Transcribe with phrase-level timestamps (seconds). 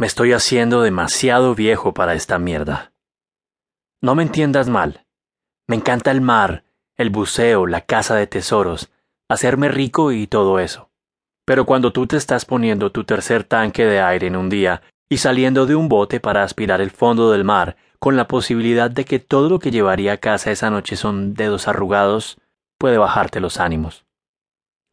[0.00, 2.94] Me estoy haciendo demasiado viejo para esta mierda.
[4.00, 5.04] No me entiendas mal.
[5.66, 6.64] Me encanta el mar,
[6.96, 8.90] el buceo, la caza de tesoros,
[9.28, 10.88] hacerme rico y todo eso.
[11.44, 15.18] Pero cuando tú te estás poniendo tu tercer tanque de aire en un día y
[15.18, 19.18] saliendo de un bote para aspirar el fondo del mar, con la posibilidad de que
[19.18, 22.38] todo lo que llevaría a casa esa noche son dedos arrugados,
[22.78, 24.06] puede bajarte los ánimos.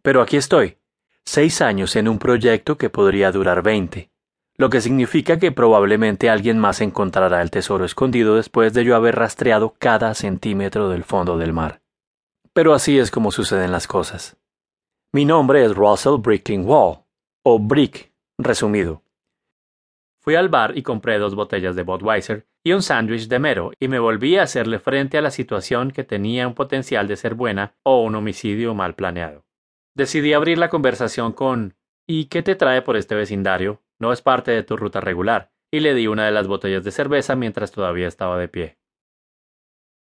[0.02, 0.80] Pero aquí estoy,
[1.24, 4.12] seis años en un proyecto que podría durar veinte
[4.58, 9.16] lo que significa que probablemente alguien más encontrará el tesoro escondido después de yo haber
[9.16, 11.82] rastreado cada centímetro del fondo del mar.
[12.54, 14.36] Pero así es como suceden las cosas.
[15.14, 17.00] Mi nombre es Russell Brickling Wall,
[17.44, 19.04] o Brick, resumido.
[20.20, 23.88] Fui al bar y compré dos botellas de Budweiser y un sándwich de mero y
[23.88, 27.76] me volví a hacerle frente a la situación que tenía un potencial de ser buena
[27.84, 29.46] o un homicidio mal planeado.
[29.96, 31.76] Decidí abrir la conversación con
[32.08, 33.82] ¿Y qué te trae por este vecindario?
[34.00, 36.92] No es parte de tu ruta regular, y le di una de las botellas de
[36.92, 38.78] cerveza mientras todavía estaba de pie.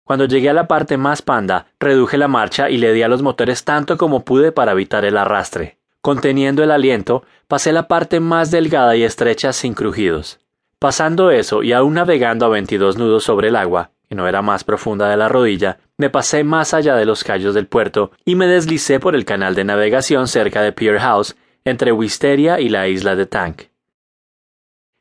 [0.05, 3.23] Cuando llegué a la parte más panda, reduje la marcha y le di a los
[3.23, 5.79] motores tanto como pude para evitar el arrastre.
[6.01, 10.39] Conteniendo el aliento, pasé la parte más delgada y estrecha sin crujidos.
[10.79, 14.63] Pasando eso y aún navegando a veintidós nudos sobre el agua, que no era más
[14.63, 18.47] profunda de la rodilla, me pasé más allá de los callos del puerto y me
[18.47, 23.17] deslicé por el canal de navegación cerca de Pier House, entre Wisteria y la isla
[23.17, 23.63] de Tank.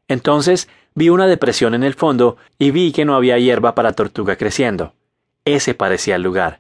[0.07, 4.35] Entonces vi una depresión en el fondo y vi que no había hierba para tortuga
[4.35, 4.93] creciendo.
[5.45, 6.59] Ese parecía el lugar.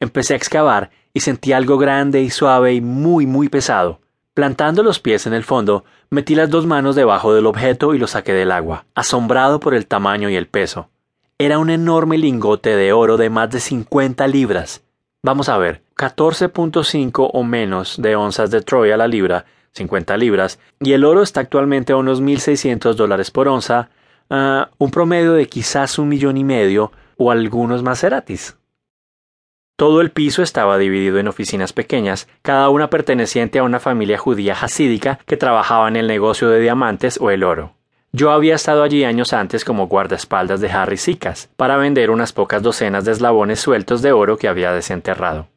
[0.00, 4.00] Empecé a excavar y sentí algo grande y suave y muy muy pesado.
[4.34, 8.06] Plantando los pies en el fondo, metí las dos manos debajo del objeto y lo
[8.06, 10.90] saqué del agua, asombrado por el tamaño y el peso.
[11.38, 14.82] Era un enorme lingote de oro de más de cincuenta libras.
[15.22, 19.46] Vamos a ver, 14.5 o menos de onzas de Troy a la libra
[19.76, 23.90] 50 libras, y el oro está actualmente a unos 1.600 dólares por onza,
[24.28, 28.56] un promedio de quizás un millón y medio o algunos Maseratis.
[29.76, 34.54] Todo el piso estaba dividido en oficinas pequeñas, cada una perteneciente a una familia judía
[34.54, 37.74] hasídica que trabajaba en el negocio de diamantes o el oro.
[38.10, 42.62] Yo había estado allí años antes como guardaespaldas de Harry Sicas, para vender unas pocas
[42.62, 45.48] docenas de eslabones sueltos de oro que había desenterrado.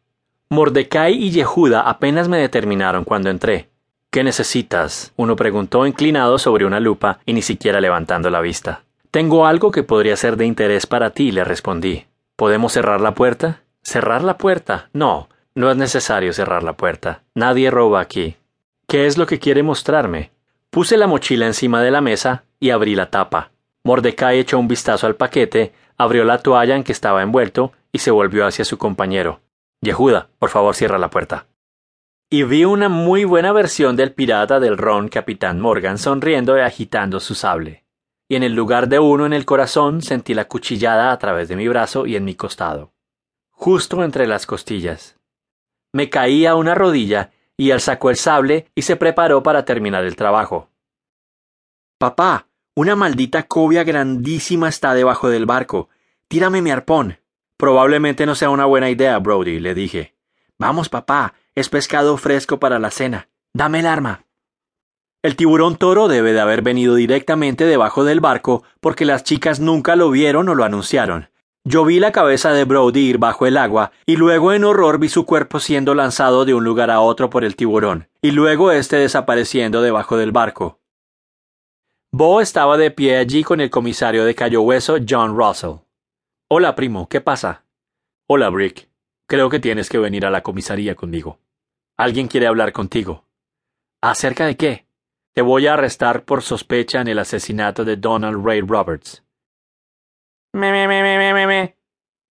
[0.50, 3.69] Mordecai y Yehuda apenas me determinaron cuando entré,
[4.12, 5.14] ¿Qué necesitas?
[5.18, 8.81] uno preguntó inclinado sobre una lupa y ni siquiera levantando la vista.
[9.12, 12.08] Tengo algo que podría ser de interés para ti, le respondí.
[12.36, 13.62] ¿Podemos cerrar la puerta?
[13.84, 14.90] ¿Cerrar la puerta?
[14.94, 17.22] No, no es necesario cerrar la puerta.
[17.36, 18.36] Nadie roba aquí.
[18.88, 20.31] ¿Qué es lo que quiere mostrarme?
[20.72, 23.52] Puse la mochila encima de la mesa y abrí la tapa.
[23.84, 28.09] Mordecai echó un vistazo al paquete, abrió la toalla en que estaba envuelto y se
[28.09, 29.40] volvió hacia su compañero.
[29.81, 31.46] Yehuda, por favor cierra la puerta
[32.31, 37.19] y vi una muy buena versión del pirata del ron Capitán Morgan sonriendo y agitando
[37.19, 37.85] su sable.
[38.28, 41.56] Y en el lugar de uno en el corazón sentí la cuchillada a través de
[41.56, 42.94] mi brazo y en mi costado,
[43.50, 45.17] justo entre las costillas.
[45.91, 50.03] Me caí a una rodilla y él sacó el sable y se preparó para terminar
[50.03, 50.69] el trabajo.
[51.97, 55.90] Papá, una maldita cobia grandísima está debajo del barco.
[56.28, 57.17] Tírame mi arpón.
[57.57, 60.16] Probablemente no sea una buena idea, Brody, le dije.
[60.59, 63.28] Vamos, papá, es pescado fresco para la cena.
[63.53, 64.25] Dame el arma.
[65.22, 69.97] El tiburón toro debe de haber venido directamente debajo del barco porque las chicas nunca
[69.97, 71.30] lo vieron o lo anunciaron.
[71.66, 75.09] Yo vi la cabeza de Brody ir bajo el agua y luego en horror vi
[75.09, 78.96] su cuerpo siendo lanzado de un lugar a otro por el tiburón y luego éste
[78.96, 80.80] desapareciendo debajo del barco.
[82.12, 85.81] Bo estaba de pie allí con el comisario de Cayo Hueso, John Russell.
[86.47, 87.66] Hola, primo, ¿qué pasa?
[88.28, 88.90] Hola, Brick.
[89.28, 91.40] Creo que tienes que venir a la comisaría conmigo.
[91.99, 93.25] Alguien quiere hablar contigo.
[94.01, 94.85] ¿Acerca de qué?
[95.33, 99.25] Te voy a arrestar por sospecha en el asesinato de Donald Ray Roberts.
[100.53, 101.75] Me, me, me, me, me, me.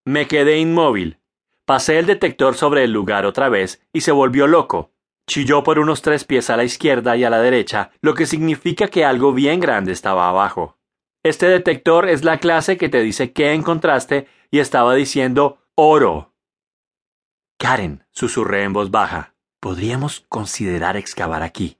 [0.06, 1.18] Me quedé inmóvil.
[1.66, 4.90] Pasé el detector sobre el lugar otra vez y se volvió loco.
[5.28, 8.88] Chilló por unos tres pies a la izquierda y a la derecha, lo que significa
[8.88, 10.78] que algo bien grande estaba abajo.
[11.22, 16.32] Este detector es la clase que te dice qué encontraste y estaba diciendo oro.
[17.59, 19.34] Karen, susurré en voz baja.
[19.60, 21.78] Podríamos considerar excavar aquí.